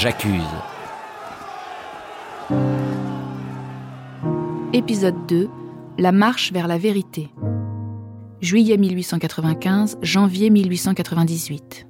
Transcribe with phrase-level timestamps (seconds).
[0.00, 0.44] J'accuse.
[4.72, 5.50] Épisode 2
[5.98, 7.30] La marche vers la vérité.
[8.40, 11.88] Juillet 1895, janvier 1898.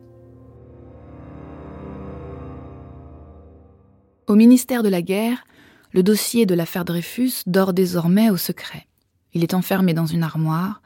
[4.27, 5.45] Au ministère de la Guerre,
[5.93, 8.87] le dossier de l'affaire Dreyfus dort désormais au secret.
[9.35, 10.81] Il est enfermé dans une armoire,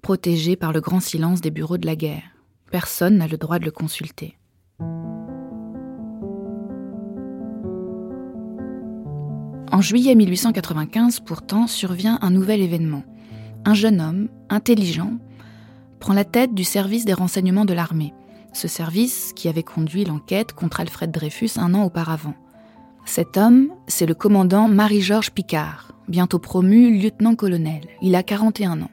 [0.00, 2.22] protégé par le grand silence des bureaux de la guerre.
[2.70, 4.38] Personne n'a le droit de le consulter.
[9.74, 13.02] En juillet 1895, pourtant, survient un nouvel événement.
[13.64, 15.14] Un jeune homme, intelligent,
[15.98, 18.14] prend la tête du service des renseignements de l'armée,
[18.52, 22.34] ce service qui avait conduit l'enquête contre Alfred Dreyfus un an auparavant.
[23.04, 27.80] Cet homme, c'est le commandant Marie-Georges Picard, bientôt promu lieutenant-colonel.
[28.00, 28.90] Il a 41 ans.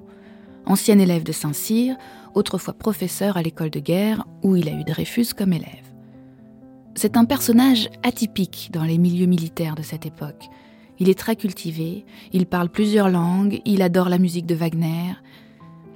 [0.65, 1.95] Ancien élève de Saint-Cyr,
[2.33, 5.91] autrefois professeur à l'école de guerre où il a eu Dreyfus comme élève.
[6.95, 10.49] C'est un personnage atypique dans les milieux militaires de cette époque.
[11.01, 15.13] Il est très cultivé, il parle plusieurs langues, il adore la musique de Wagner.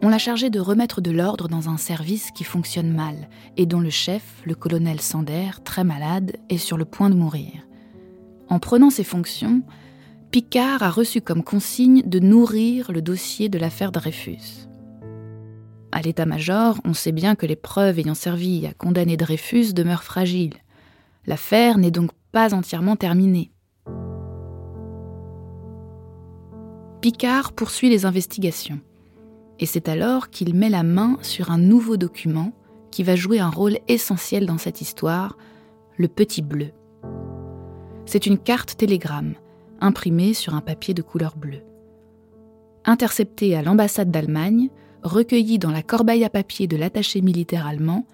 [0.01, 3.81] On l'a chargé de remettre de l'ordre dans un service qui fonctionne mal et dont
[3.81, 7.51] le chef, le colonel Sander, très malade, est sur le point de mourir.
[8.49, 9.61] En prenant ses fonctions,
[10.31, 14.67] Picard a reçu comme consigne de nourrir le dossier de l'affaire Dreyfus.
[15.91, 20.55] À l'état-major, on sait bien que les preuves ayant servi à condamner Dreyfus demeurent fragiles.
[21.27, 23.51] L'affaire n'est donc pas entièrement terminée.
[27.05, 28.79] Picard poursuit les investigations.
[29.59, 32.51] Et c'est alors qu'il met la main sur un nouveau document
[32.89, 35.37] qui va jouer un rôle essentiel dans cette histoire,
[35.97, 36.71] le Petit Bleu.
[38.07, 39.35] C'est une carte télégramme,
[39.79, 41.61] imprimée sur un papier de couleur bleue.
[42.85, 44.69] Interceptée à l'ambassade d'Allemagne,
[45.03, 48.07] recueillie dans la corbeille à papier de l'attaché militaire allemand,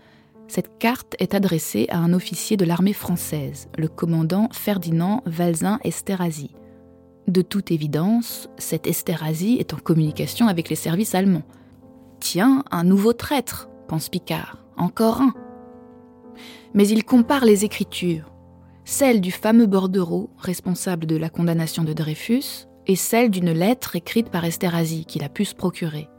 [0.50, 6.52] cette carte est adressée à un officier de l'armée française, le commandant Ferdinand Valzin Esterhazy.
[7.28, 11.46] De toute évidence, cet Esterhazy est en communication avec les services allemands.
[12.20, 15.34] Tiens, un nouveau traître, pense Picard, encore un.
[16.74, 18.32] Mais il compare les écritures,
[18.86, 24.30] celle du fameux bordereau, responsable de la condamnation de Dreyfus, et celle d'une lettre écrite
[24.30, 26.10] par Esterhazy qu'il a pu se procurer.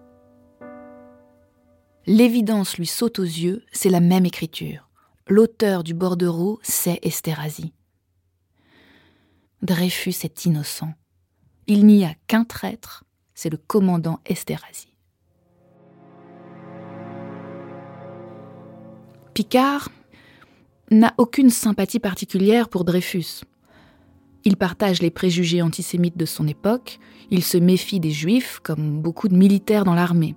[2.07, 4.89] L'évidence lui saute aux yeux, c'est la même écriture.
[5.29, 7.73] L'auteur du bordereau, c'est Esterhazy.
[9.63, 10.93] Dreyfus est innocent.
[11.69, 14.89] Il n'y a qu'un traître, c'est le commandant Esterhazy.
[19.35, 19.89] Picard
[20.91, 23.45] n'a aucune sympathie particulière pour Dreyfus.
[24.45, 26.99] Il partage les préjugés antisémites de son époque,
[27.31, 30.35] il se méfie des juifs, comme beaucoup de militaires dans l'armée.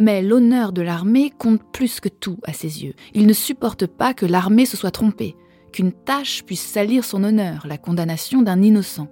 [0.00, 2.94] Mais l'honneur de l'armée compte plus que tout à ses yeux.
[3.14, 5.34] Il ne supporte pas que l'armée se soit trompée,
[5.72, 9.08] qu'une tâche puisse salir son honneur, la condamnation d'un innocent.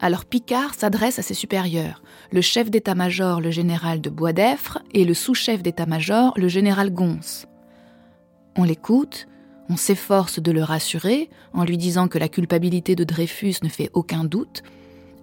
[0.00, 5.14] Alors Picard s'adresse à ses supérieurs, le chef d'état-major, le général de Boisdeffre, et le
[5.14, 7.46] sous-chef d'état-major, le général Gons.
[8.56, 9.26] On l'écoute,
[9.68, 13.90] on s'efforce de le rassurer en lui disant que la culpabilité de Dreyfus ne fait
[13.92, 14.62] aucun doute.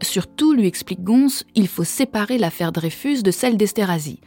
[0.02, 4.19] Surtout, lui explique Gons, il faut séparer l'affaire Dreyfus de celle d'Esterhazy.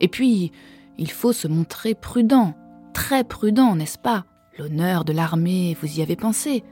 [0.00, 0.52] Et puis,
[0.98, 2.54] il faut se montrer prudent,
[2.92, 4.26] très prudent, n'est-ce pas?
[4.58, 6.64] L'honneur de l'armée, vous y avez pensé.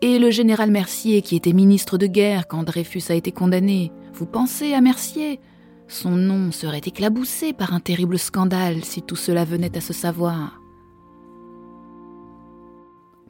[0.00, 4.26] Et le général Mercier, qui était ministre de guerre quand Dreyfus a été condamné, vous
[4.26, 5.40] pensez à Mercier?
[5.88, 10.60] Son nom serait éclaboussé par un terrible scandale si tout cela venait à se savoir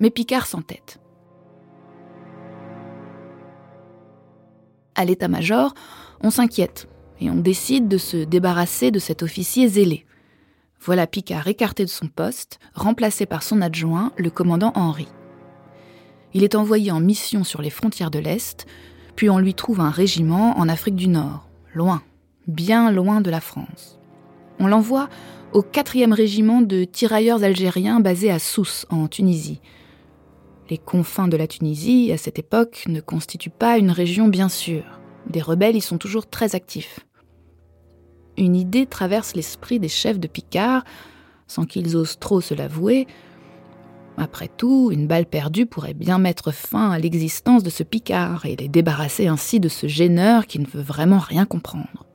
[0.01, 0.99] mais Picard s'entête.
[4.97, 5.75] À l'état-major,
[6.23, 6.89] on s'inquiète
[7.21, 10.05] et on décide de se débarrasser de cet officier zélé.
[10.83, 15.09] Voilà Picard écarté de son poste, remplacé par son adjoint, le commandant Henri.
[16.33, 18.67] Il est envoyé en mission sur les frontières de l'Est,
[19.17, 22.03] puis on lui trouve un régiment en Afrique du Nord, loin,
[22.47, 23.99] bien loin de la France.
[24.59, 25.09] On l'envoie
[25.53, 29.61] au 4e régiment de tirailleurs algériens basé à Sousse, en Tunisie,
[30.71, 35.01] les confins de la Tunisie, à cette époque, ne constituent pas une région bien sûre.
[35.29, 37.01] Des rebelles y sont toujours très actifs.
[38.41, 40.83] Une idée traverse l'esprit des chefs de Picard,
[41.47, 43.07] sans qu'ils osent trop se l'avouer.
[44.17, 48.57] Après tout, une balle perdue pourrait bien mettre fin à l'existence de ce Picard et
[48.57, 52.07] les débarrasser ainsi de ce gêneur qui ne veut vraiment rien comprendre.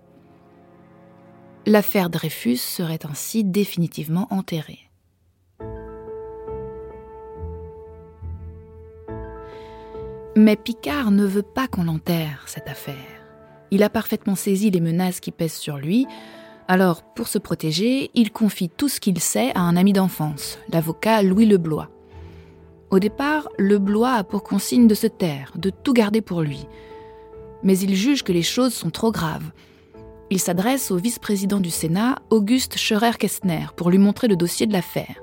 [1.67, 4.79] L'affaire Dreyfus serait ainsi définitivement enterrée.
[10.35, 13.24] Mais Picard ne veut pas qu'on l'enterre, cette affaire.
[13.71, 16.07] Il a parfaitement saisi les menaces qui pèsent sur lui,
[16.67, 21.21] alors pour se protéger, il confie tout ce qu'il sait à un ami d'enfance, l'avocat
[21.21, 21.89] Louis Leblois.
[22.89, 26.65] Au départ, le Blois a pour consigne de se taire, de tout garder pour lui.
[27.63, 29.51] Mais il juge que les choses sont trop graves.
[30.29, 35.21] Il s'adresse au vice-président du Sénat, Auguste Scherer-Kestner, pour lui montrer le dossier de l'affaire.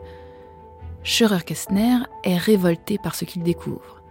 [1.02, 4.01] Scherer-Kestner est révolté par ce qu'il découvre.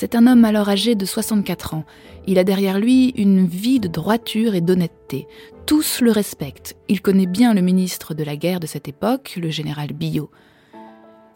[0.00, 1.84] C'est un homme alors âgé de 64 ans.
[2.28, 5.26] Il a derrière lui une vie de droiture et d'honnêteté.
[5.66, 6.76] Tous le respectent.
[6.86, 10.30] Il connaît bien le ministre de la guerre de cette époque, le général Billot.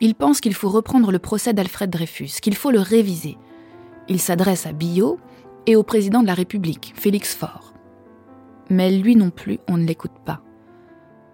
[0.01, 3.37] Il pense qu'il faut reprendre le procès d'Alfred Dreyfus, qu'il faut le réviser.
[4.07, 5.19] Il s'adresse à Billot
[5.67, 7.75] et au président de la République, Félix Faure.
[8.71, 10.41] Mais lui non plus, on ne l'écoute pas.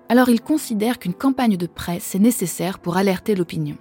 [0.08, 3.76] Alors il considère qu'une campagne de presse est nécessaire pour alerter l'opinion.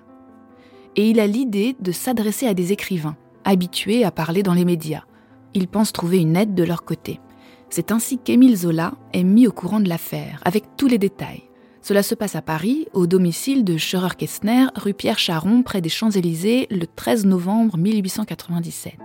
[0.97, 3.15] Et il a l'idée de s'adresser à des écrivains,
[3.47, 5.03] habitués à parler dans les médias.
[5.53, 7.19] Ils pensent trouver une aide de leur côté.
[7.69, 11.43] C'est ainsi qu'Émile Zola est mis au courant de l'affaire, avec tous les détails.
[11.81, 16.67] Cela se passe à Paris, au domicile de Scherer-Kestner, rue Pierre Charon, près des Champs-Élysées,
[16.69, 18.95] le 13 novembre 1897.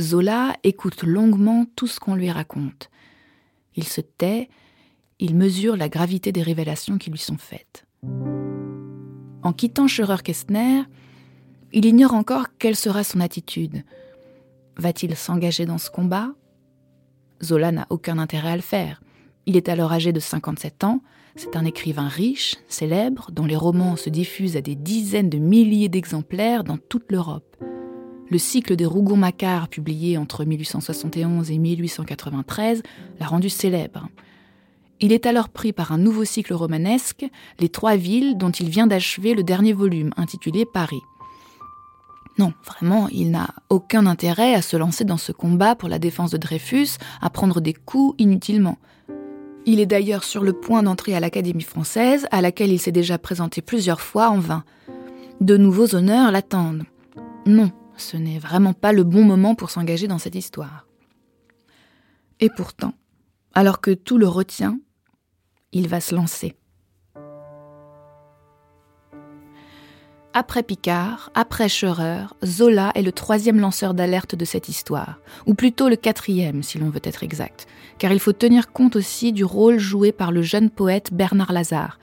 [0.00, 2.90] Zola écoute longuement tout ce qu'on lui raconte.
[3.74, 4.50] Il se tait,
[5.18, 7.86] il mesure la gravité des révélations qui lui sont faites.
[9.42, 10.82] En quittant Scherer-Kestner,
[11.72, 13.84] il ignore encore quelle sera son attitude.
[14.76, 16.32] Va-t-il s'engager dans ce combat?
[17.42, 19.02] Zola n'a aucun intérêt à le faire.
[19.46, 21.02] Il est alors âgé de 57 ans,
[21.34, 25.88] c'est un écrivain riche, célèbre, dont les romans se diffusent à des dizaines de milliers
[25.88, 27.56] d'exemplaires dans toute l'Europe.
[28.30, 32.82] Le cycle des Rougon-Macquart, publié entre 1871 et 1893,
[33.18, 34.08] l'a rendu célèbre.
[35.00, 37.26] Il est alors pris par un nouveau cycle romanesque,
[37.58, 41.02] Les Trois Villes, dont il vient d'achever le dernier volume, intitulé Paris.
[42.38, 46.30] Non, vraiment, il n'a aucun intérêt à se lancer dans ce combat pour la défense
[46.30, 48.78] de Dreyfus, à prendre des coups inutilement.
[49.64, 53.18] Il est d'ailleurs sur le point d'entrer à l'Académie française, à laquelle il s'est déjà
[53.18, 54.64] présenté plusieurs fois en vain.
[55.40, 56.84] De nouveaux honneurs l'attendent.
[57.46, 60.86] Non, ce n'est vraiment pas le bon moment pour s'engager dans cette histoire.
[62.40, 62.94] Et pourtant,
[63.54, 64.78] alors que tout le retient,
[65.72, 66.56] il va se lancer.
[70.34, 75.90] Après Picard, après Scheurer, Zola est le troisième lanceur d'alerte de cette histoire, ou plutôt
[75.90, 77.66] le quatrième si l'on veut être exact,
[77.98, 81.98] car il faut tenir compte aussi du rôle joué par le jeune poète Bernard Lazare,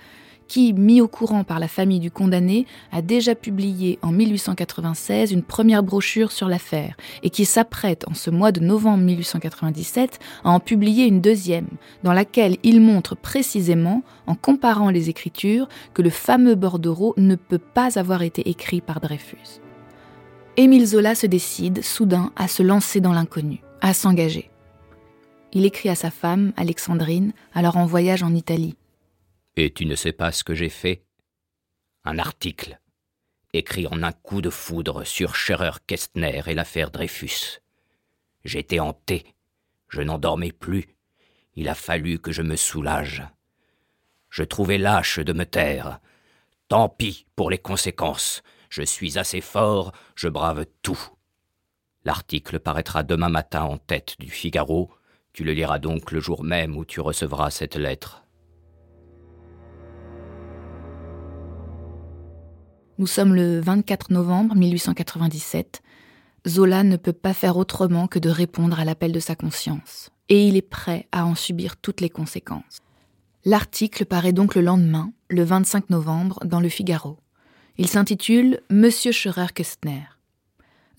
[0.50, 5.44] qui, mis au courant par la famille du condamné, a déjà publié en 1896 une
[5.44, 10.60] première brochure sur l'affaire et qui s'apprête en ce mois de novembre 1897 à en
[10.60, 11.69] publier une deuxième,
[12.04, 17.60] dans laquelle il montre précisément, en comparant les écritures, que le fameux bordereau ne peut
[17.60, 19.62] pas avoir été écrit par Dreyfus.
[20.57, 24.50] Émile Zola se décide soudain à se lancer dans l'inconnu, à s'engager.
[25.54, 28.75] Il écrit à sa femme, Alexandrine, alors en voyage en Italie.
[29.61, 31.03] Et tu ne sais pas ce que j'ai fait?
[32.06, 32.79] Un article,
[33.51, 37.59] écrit en un coup de foudre sur Scherer-Kestner et l'affaire Dreyfus.
[38.45, 39.35] J'étais hanté,
[39.89, 40.95] je n'en dormais plus,
[41.56, 43.27] il a fallu que je me soulage.
[44.29, 46.00] Je trouvais lâche de me taire.
[46.69, 51.01] Tant pis pour les conséquences, je suis assez fort, je brave tout.
[52.05, 54.89] L'article paraîtra demain matin en tête du Figaro,
[55.33, 58.23] tu le liras donc le jour même où tu recevras cette lettre.
[63.00, 65.82] Nous sommes le 24 novembre 1897.
[66.46, 70.46] Zola ne peut pas faire autrement que de répondre à l'appel de sa conscience, et
[70.46, 72.82] il est prêt à en subir toutes les conséquences.
[73.46, 77.18] L'article paraît donc le lendemain, le 25 novembre, dans le Figaro.
[77.77, 80.03] Il s'intitule Monsieur Scherer-Kestner.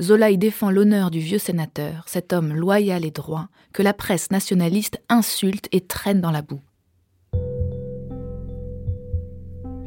[0.00, 4.30] Zola y défend l'honneur du vieux sénateur, cet homme loyal et droit, que la presse
[4.30, 6.62] nationaliste insulte et traîne dans la boue.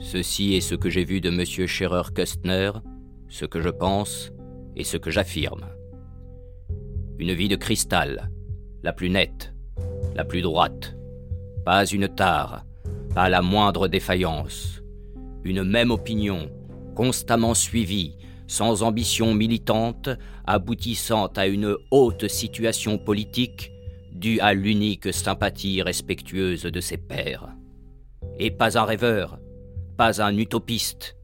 [0.04, 1.46] Ceci est ce que j'ai vu de M.
[1.46, 2.72] Scherer-Köstner,
[3.30, 4.34] ce que je pense
[4.76, 5.66] et ce que j'affirme.
[7.18, 8.30] Une vie de cristal,
[8.84, 9.54] la plus nette,
[10.14, 10.98] la plus droite.
[11.64, 12.66] Pas une tare,
[13.16, 14.84] pas la moindre défaillance.
[15.46, 16.52] Une même opinion,
[16.96, 20.10] constamment suivie, sans ambition militante,
[20.46, 23.72] aboutissant à une haute situation politique,
[24.12, 27.56] due à l'unique sympathie respectueuse de ses pairs.
[28.38, 29.40] Et pas un rêveur,
[29.98, 31.16] pas un utopiste,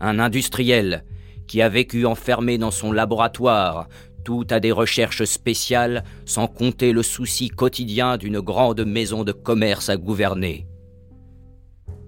[0.00, 1.04] un industriel
[1.46, 3.88] qui a vécu enfermé dans son laboratoire,
[4.24, 9.88] tout à des recherches spéciales, sans compter le souci quotidien d'une grande maison de commerce
[9.88, 10.66] à gouverner.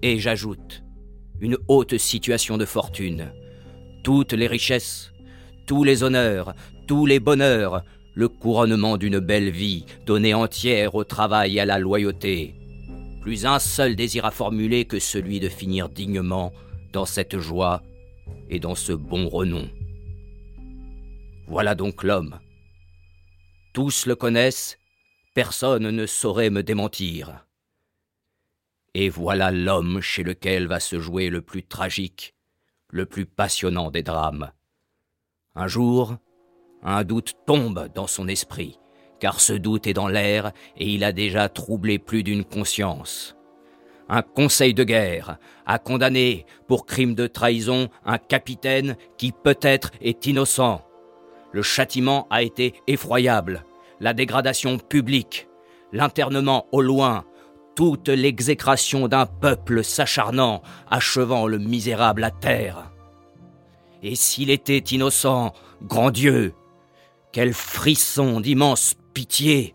[0.01, 0.83] Et j'ajoute,
[1.39, 3.33] une haute situation de fortune,
[4.03, 5.11] toutes les richesses,
[5.65, 6.53] tous les honneurs,
[6.87, 7.83] tous les bonheurs,
[8.15, 12.55] le couronnement d'une belle vie donnée entière au travail et à la loyauté,
[13.23, 16.51] plus un seul désir à formuler que celui de finir dignement
[16.91, 17.81] dans cette joie
[18.49, 19.69] et dans ce bon renom.
[21.47, 22.37] Voilà donc l'homme.
[23.73, 24.77] Tous le connaissent,
[25.33, 27.45] personne ne saurait me démentir.
[28.93, 32.35] Et voilà l'homme chez lequel va se jouer le plus tragique,
[32.89, 34.51] le plus passionnant des drames.
[35.55, 36.17] Un jour,
[36.81, 38.77] un doute tombe dans son esprit,
[39.23, 43.37] car ce doute est dans l'air et il a déjà troublé plus d'une conscience.
[44.09, 50.25] Un conseil de guerre a condamné pour crime de trahison un capitaine qui peut-être est
[50.25, 50.81] innocent.
[51.53, 53.63] Le châtiment a été effroyable,
[54.01, 55.47] la dégradation publique,
[55.93, 57.23] l'internement au loin,
[57.77, 62.91] toute l'exécration d'un peuple s'acharnant, achevant le misérable à terre.
[64.01, 66.53] Et s'il était innocent, grand Dieu,
[67.31, 69.73] quel frisson d'immense pitié,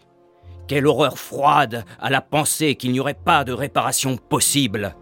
[0.66, 4.94] quelle horreur froide à la pensée qu'il n'y aurait pas de réparation possible.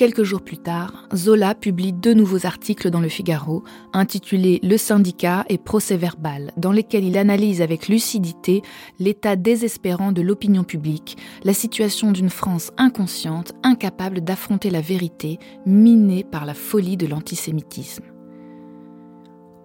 [0.00, 5.44] Quelques jours plus tard, Zola publie deux nouveaux articles dans le Figaro, intitulés Le syndicat
[5.50, 8.62] et procès-verbal, dans lesquels il analyse avec lucidité
[8.98, 16.24] l'état désespérant de l'opinion publique, la situation d'une France inconsciente, incapable d'affronter la vérité, minée
[16.24, 18.04] par la folie de l'antisémitisme.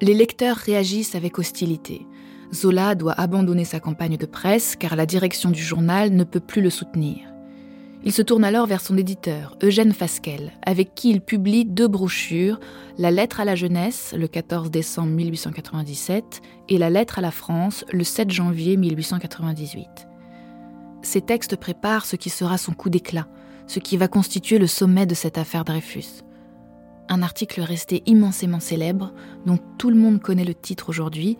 [0.01, 2.05] Les lecteurs réagissent avec hostilité.
[2.53, 6.61] Zola doit abandonner sa campagne de presse car la direction du journal ne peut plus
[6.61, 7.34] le soutenir.
[8.07, 12.59] Il se tourne alors vers son éditeur, Eugène Fasquelle, avec qui il publie deux brochures,
[12.99, 17.83] La lettre à la jeunesse, le 14 décembre 1897, et La lettre à la France,
[17.91, 20.07] le 7 janvier 1898.
[21.01, 23.27] Ces textes préparent ce qui sera son coup d'éclat,
[23.65, 26.21] ce qui va constituer le sommet de cette affaire Dreyfus.
[27.09, 29.13] Un article resté immensément célèbre,
[29.47, 31.39] dont tout le monde connaît le titre aujourd'hui,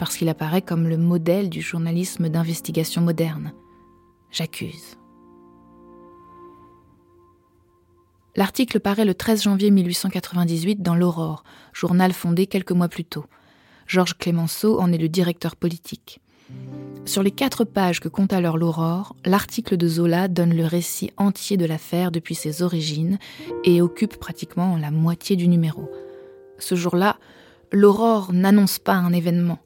[0.00, 3.52] parce qu'il apparaît comme le modèle du journalisme d'investigation moderne.
[4.32, 4.99] J'accuse.
[8.36, 13.24] L'article paraît le 13 janvier 1898 dans l'Aurore, journal fondé quelques mois plus tôt.
[13.86, 16.20] Georges Clémenceau en est le directeur politique.
[17.04, 21.56] Sur les quatre pages que compte alors l'Aurore, l'article de Zola donne le récit entier
[21.56, 23.18] de l'affaire depuis ses origines
[23.64, 25.90] et occupe pratiquement la moitié du numéro.
[26.58, 27.16] Ce jour-là,
[27.72, 29.58] l'Aurore n'annonce pas un événement.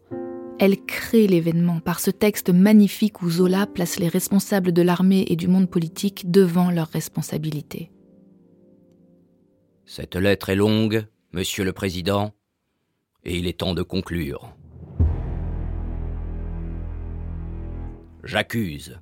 [0.59, 5.37] Elle crée l'événement par ce texte magnifique où Zola place les responsables de l'armée et
[5.37, 7.91] du monde politique devant leurs responsabilités.
[9.87, 12.33] Cette lettre est longue, Monsieur le Président,
[13.23, 14.57] et il est temps de conclure.
[18.23, 18.99] J'accuse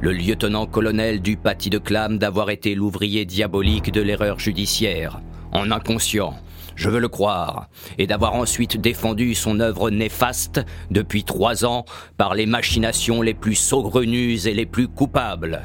[0.00, 5.20] le lieutenant-colonel du Paty de Clam d'avoir été l'ouvrier diabolique de l'erreur judiciaire,
[5.52, 6.34] en inconscient,
[6.74, 10.60] je veux le croire, et d'avoir ensuite défendu son œuvre néfaste
[10.90, 11.84] depuis trois ans
[12.16, 15.62] par les machinations les plus saugrenues et les plus coupables.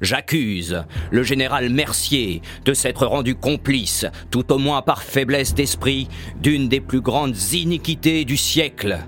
[0.00, 6.08] J'accuse le général Mercier de s'être rendu complice, tout au moins par faiblesse d'esprit,
[6.40, 8.98] d'une des plus grandes iniquités du siècle.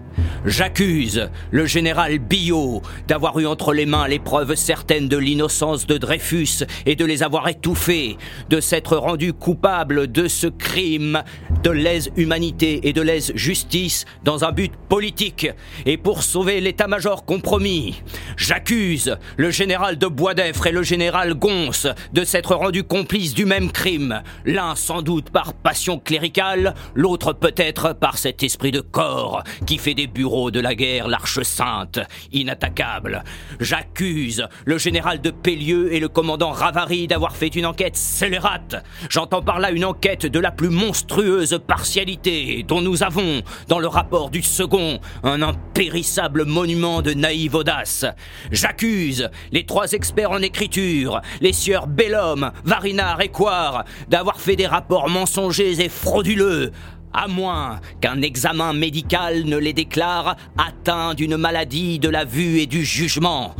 [0.45, 5.99] J'accuse le général Billot d'avoir eu entre les mains les preuves certaines de l'innocence de
[5.99, 8.17] Dreyfus et de les avoir étouffées,
[8.49, 11.23] de s'être rendu coupable de ce crime
[11.63, 15.49] de lèse-humanité et de lèse-justice dans un but politique
[15.87, 18.03] et pour sauver l'état-major compromis.
[18.37, 21.71] J'accuse le général de Boisdeffre et le général Gons
[22.13, 27.93] de s'être rendu complices du même crime, l'un sans doute par passion cléricale, l'autre peut-être
[27.93, 32.01] par cet esprit de corps qui fait des bureaux de la guerre l'arche sainte,
[32.33, 33.23] inattaquable.
[33.61, 38.85] J'accuse le général de Pellieu et le commandant Ravary d'avoir fait une enquête scélérate.
[39.11, 43.87] J'entends par là une enquête de la plus monstrueuse partialité dont nous avons, dans le
[43.87, 48.05] rapport du second, un impérissable monument de naïve audace.
[48.51, 54.67] J'accuse les trois experts en écriture, les sieurs Bellhomme, Varinard et Coire, d'avoir fait des
[54.67, 56.73] rapports mensongers et frauduleux
[57.13, 62.67] à moins qu'un examen médical ne les déclare atteints d'une maladie de la vue et
[62.67, 63.55] du jugement.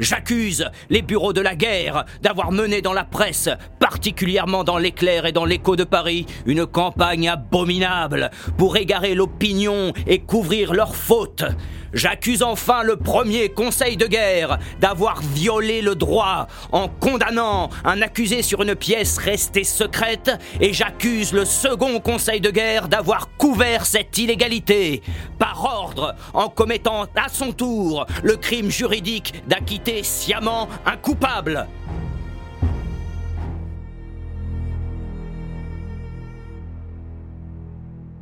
[0.00, 5.32] J'accuse les bureaux de la guerre d'avoir mené dans la presse, particulièrement dans l'éclair et
[5.32, 11.44] dans l'écho de Paris, une campagne abominable pour égarer l'opinion et couvrir leurs fautes.
[11.92, 18.42] J'accuse enfin le premier conseil de guerre d'avoir violé le droit en condamnant un accusé
[18.42, 20.30] sur une pièce restée secrète
[20.60, 25.02] et j'accuse le second conseil de guerre d'avoir couvert cette illégalité
[25.38, 31.66] par ordre en commettant à son tour le crime juridique d'acquitter sciemment un coupable.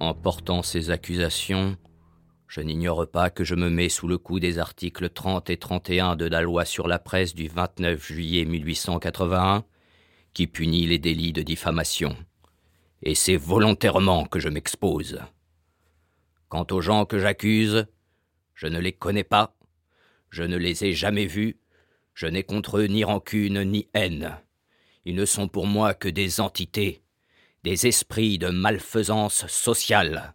[0.00, 1.77] En portant ces accusations,
[2.50, 6.16] Je n'ignore pas que je me mets sous le coup des articles 30 et 31
[6.16, 9.64] de la loi sur la presse du 29 juillet 1881,
[10.35, 12.16] qui punit les délits de diffamation.
[13.04, 15.21] Et c'est volontairement que je m'expose.
[16.49, 17.87] Quant aux gens que j'accuse,
[18.54, 19.57] je ne les connais pas,
[20.30, 21.57] je ne les ai jamais vus,
[22.14, 24.37] je n'ai contre eux ni rancune ni haine.
[25.04, 27.04] Ils ne sont pour moi que des entités,
[27.62, 30.35] des esprits de malfaisance sociale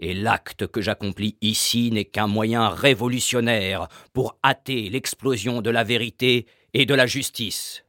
[0.00, 6.46] et l'acte que j'accomplis ici n'est qu'un moyen révolutionnaire pour hâter l'explosion de la vérité
[6.72, 7.84] et de la justice.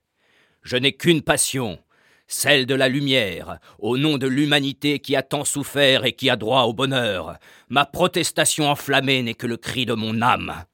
[0.61, 1.79] Je n'ai qu'une passion,
[2.27, 6.35] celle de la lumière, au nom de l'humanité qui a tant souffert et qui a
[6.35, 7.39] droit au bonheur.
[7.69, 10.65] Ma protestation enflammée n'est que le cri de mon âme.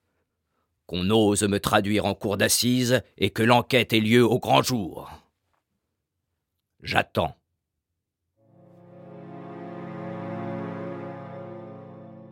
[0.87, 5.11] Qu'on ose me traduire en cour d'assises et que l'enquête ait lieu au grand jour.
[6.81, 7.35] J'attends.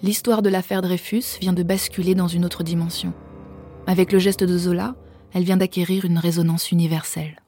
[0.04, 3.14] L'histoire de l'affaire Dreyfus vient de basculer dans une autre dimension.
[3.88, 4.96] Avec le geste de Zola,
[5.34, 7.42] elle vient d'acquérir une résonance universelle.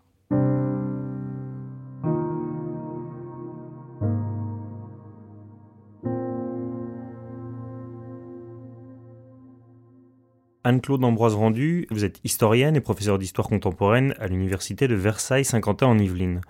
[10.63, 15.97] Anne-Claude Ambroise Rendu, vous êtes historienne et professeure d'histoire contemporaine à l'université de Versailles-Saint-Quentin en
[15.97, 16.41] Yvelines.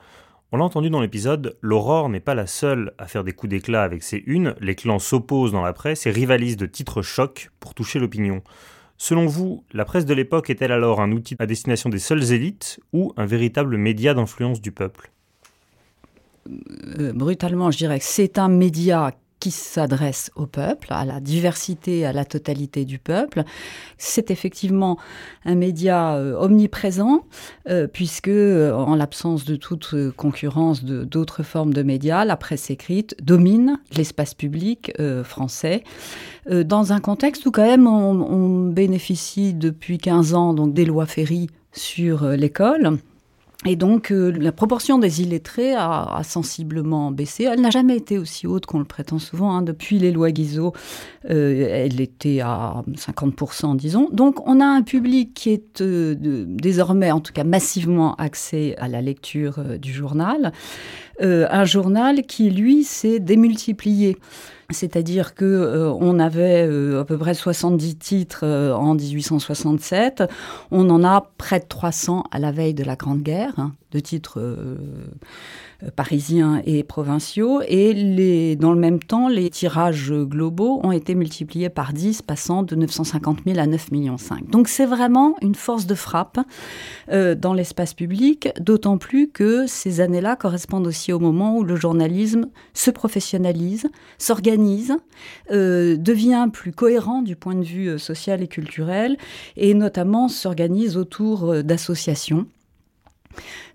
[0.53, 3.83] On l'a entendu dans l'épisode, l'Aurore n'est pas la seule à faire des coups d'éclat
[3.83, 7.73] avec ses unes, les clans s'opposent dans la presse et rivalisent de titres chocs pour
[7.73, 8.41] toucher l'opinion.
[8.97, 12.79] Selon vous, la presse de l'époque est-elle alors un outil à destination des seules élites
[12.93, 15.11] ou un véritable média d'influence du peuple?
[16.47, 22.05] Euh, Brutalement, je dirais que c'est un média qui s'adresse au peuple, à la diversité,
[22.05, 23.43] à la totalité du peuple.
[23.97, 24.97] C'est effectivement
[25.45, 27.25] un média euh, omniprésent,
[27.69, 33.15] euh, puisque, euh, en l'absence de toute concurrence d'autres formes de médias, la presse écrite
[33.21, 34.91] domine l'espace public
[35.23, 35.83] français,
[36.49, 41.05] dans un contexte où quand même on, on, bénéficie depuis 15 ans donc, des lois
[41.05, 42.97] Ferry sur l'école.
[43.67, 47.43] Et donc, euh, la proportion des illettrés a, sensiblement baissé.
[47.43, 49.51] Elle n'a jamais été aussi haute qu'on le prétend souvent.
[49.51, 49.61] Hein.
[49.61, 50.73] Depuis les lois Guizot,
[51.29, 54.07] euh, elle était à 50%, disons.
[54.11, 58.87] Donc, on a un public qui est euh, désormais, en tout cas massivement, axé à
[58.87, 60.53] la lecture du journal.
[61.19, 64.17] un journal qui, lui, s'est démultiplié.
[64.69, 70.23] C'est-à-dire que euh, on avait euh, à peu près 70 titres euh, en 1867,
[70.71, 73.99] on en a près de 300 à la veille de la Grande Guerre, hein, de
[74.01, 74.41] titres
[75.95, 77.61] parisiens et provinciaux.
[77.65, 82.75] Et dans le même temps, les tirages globaux ont été multipliés par 10, passant de
[82.75, 84.49] 950 000 à 9 millions 5.
[84.49, 86.39] Donc c'est vraiment une force de frappe
[87.09, 92.47] dans l'espace public, d'autant plus que ces années-là correspondent aussi au moment où le journalisme
[92.73, 94.56] se professionnalise, s'organise,
[95.51, 99.17] euh, devient plus cohérent du point de vue social et culturel,
[99.55, 102.47] et notamment s'organise autour d'associations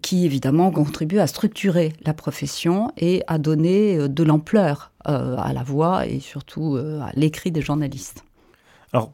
[0.03, 5.53] qui évidemment contribue à structurer la profession et à donner euh, de l'ampleur euh, à
[5.53, 8.25] la voix et surtout euh, à l'écrit des journalistes.
[8.93, 9.13] Alors,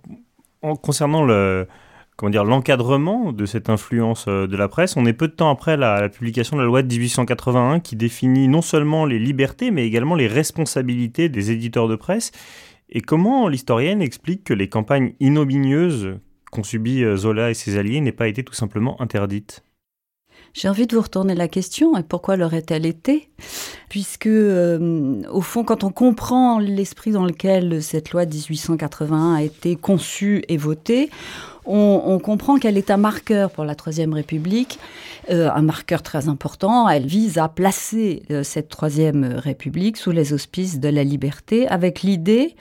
[0.82, 1.68] concernant le,
[2.18, 4.96] comment dire, l'encadrement de cette influence de la presse.
[4.96, 8.48] On est peu de temps après la, publication de la loi de 1881 qui définit
[8.48, 12.32] non seulement les libertés, mais également les responsabilités des éditeurs de presse.
[12.90, 16.18] Et comment l'historienne explique que les campagnes ignominieuses
[16.50, 19.62] qu'ont subies Zola et ses alliés n'aient pas été tout simplement interdites?
[20.58, 23.28] J'ai envie de vous retourner la question, et pourquoi l'aurait-elle été?
[23.88, 29.42] Puisque, euh, au fond, quand on comprend l'esprit dans lequel cette loi de 1881 a
[29.42, 31.10] été conçue et votée,
[31.64, 34.78] on, comprend qu'elle est un marqueur pour la Troisième République,
[35.30, 36.88] euh, un marqueur très important.
[36.88, 42.02] Elle vise à placer euh, cette Troisième République sous les auspices de la liberté, avec
[42.02, 42.56] l'idée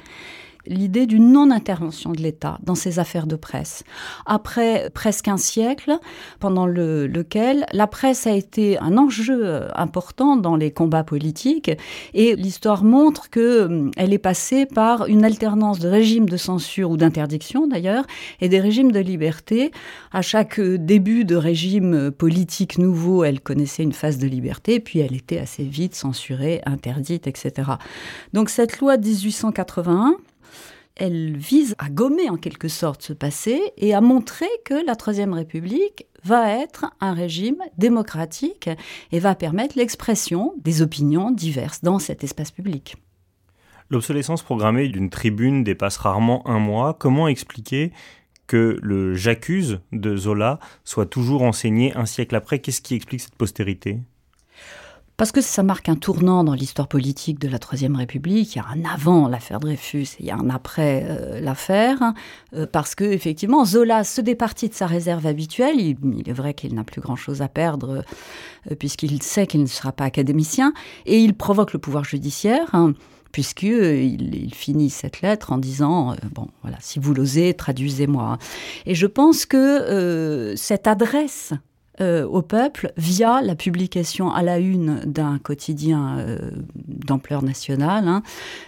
[0.70, 3.84] l'idée d'une non-intervention de l'État dans ces affaires de presse.
[4.26, 5.98] Après presque un siècle,
[6.40, 11.72] pendant lequel la presse a été un enjeu important dans les combats politiques,
[12.14, 16.98] et l'histoire montre que hum, est passée par une alternance de régimes de censure ou
[16.98, 18.06] d'interdiction d'ailleurs,
[18.42, 19.72] et des régimes de liberté.
[20.12, 25.16] À chaque début de régime politique nouveau, elle connaissait une phase de liberté, puis elle
[25.16, 27.72] était assez vite censurée, interdite, etc.
[28.34, 30.18] Donc cette loi de 1881,
[30.98, 35.34] elle vise à gommer en quelque sorte ce passé et à montrer que la Troisième
[35.34, 38.70] République va être un régime démocratique
[39.12, 42.96] et va permettre l'expression des opinions diverses dans cet espace public.
[43.90, 46.94] L'obsolescence programmée d'une tribune dépasse rarement un mois.
[46.94, 47.94] Comment expliquer
[48.48, 52.60] que le J'accuse de Zola soit toujours enseigné un siècle après?
[52.60, 54.00] Qu'est-ce qui explique cette postérité?
[55.18, 58.56] Parce que ça marque un tournant dans l'histoire politique de la Troisième République.
[58.56, 62.14] Il y a un avant l'affaire Dreyfus et il y a un après euh, l'affaire,
[62.54, 65.80] euh, parce que effectivement Zola se départit de sa réserve habituelle.
[65.80, 68.04] Il, est vrai qu'il n'a plus grand-chose à perdre
[68.72, 70.72] euh, puisqu'il sait qu'il ne sera pas académicien
[71.08, 72.70] et il provoque le pouvoir judiciaire.
[72.74, 72.94] Hein,
[73.32, 78.38] puisqu'il il finit cette lettre en disant bon voilà si vous l'osez traduisez-moi
[78.86, 81.54] et je pense que cette adresse
[82.00, 88.22] euh, au peuple via la publication à la une d'un quotidien euh, d'ampleur nationale, hein,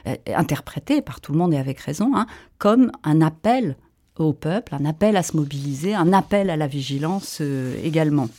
[0.08, 2.26] euh, interprété par tout le monde et avec raison, hein,
[2.58, 3.76] comme un appel
[4.18, 7.40] au peuple, un appel à se mobiliser, un appel à la vigilance
[7.84, 8.30] également.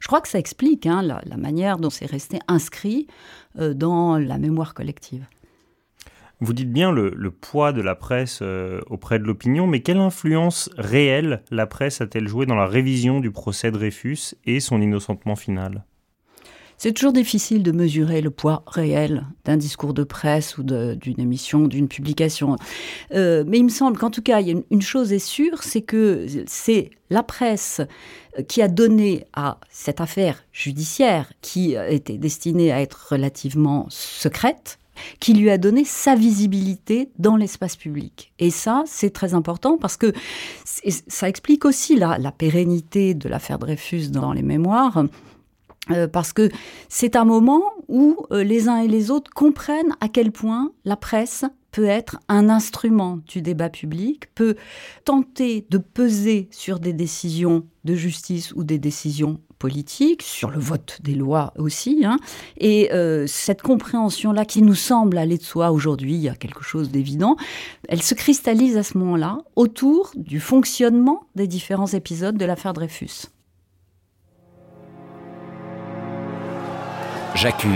[0.00, 3.06] Je crois que ça explique hein, la, manière dont c'est resté inscrit
[3.54, 5.24] dans la mémoire collective.
[6.42, 10.70] Vous dites bien le, poids de la presse euh, auprès de l'opinion, mais quelle influence
[10.78, 15.84] réelle la presse a-t-elle joué dans la révision du procès Dreyfus et son innocentement final?
[16.78, 21.66] C'est toujours difficile de mesurer le poids réel d'un discours de presse ou d'une émission,
[21.66, 22.56] d'une publication.
[23.12, 25.62] Euh, mais il me semble qu'en tout cas, il y a une, chose est sûre,
[25.62, 27.82] c'est que c'est la presse
[28.48, 34.79] qui a donné à cette affaire judiciaire, qui était destinée à être relativement secrète,
[35.18, 38.32] qui lui a donné sa visibilité dans l'espace public.
[38.38, 40.12] Et ça, c'est très important parce que
[40.64, 45.04] ça explique aussi la, pérennité de l'affaire Dreyfus dans les mémoires.
[45.90, 46.50] Euh, parce que
[46.88, 50.96] c'est un moment où euh, les uns et les autres comprennent à quel point la
[50.96, 54.56] presse peut être un instrument du débat public, peut
[55.04, 60.98] tenter de peser sur des décisions de justice ou des décisions politique, sur le vote
[61.02, 62.02] des lois aussi.
[62.04, 62.16] Hein.
[62.56, 66.64] Et euh, cette compréhension-là, qui nous semble aller de soi aujourd'hui, il y a quelque
[66.64, 67.36] chose d'évident,
[67.88, 73.26] elle se cristallise à ce moment-là autour du fonctionnement des différents épisodes de l'affaire Dreyfus.
[77.36, 77.70] J'accuse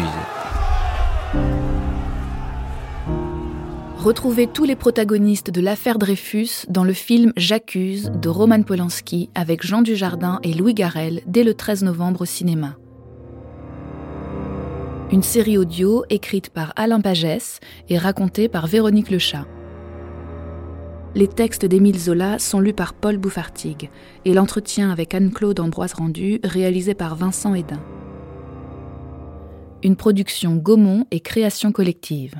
[4.04, 9.64] Retrouvez tous les protagonistes de l'affaire Dreyfus dans le film J'accuse de Roman Polanski avec
[9.64, 12.76] Jean Dujardin et Louis Garrel dès le 13 novembre au cinéma.
[15.10, 19.46] Une série audio écrite par Alain Pagès et racontée par Véronique Lechat.
[21.14, 23.88] Les textes d'Émile Zola sont lus par Paul Bouffartigue
[24.26, 27.80] et l'entretien avec Anne-Claude Ambroise Rendu réalisé par Vincent Hédin.
[29.82, 32.34] Une production Gaumont et création collective.